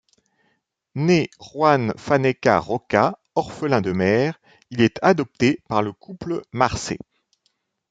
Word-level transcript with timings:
Né 0.95 1.29
Juan 1.39 1.93
Faneca 1.95 2.57
Roca, 2.57 3.19
orphelin 3.35 3.81
de 3.81 3.91
mère, 3.93 4.39
il 4.71 4.81
est 4.81 4.97
adopté 5.03 5.61
par 5.69 5.83
le 5.83 5.93
couple 5.93 6.41
Marsé. 6.51 6.97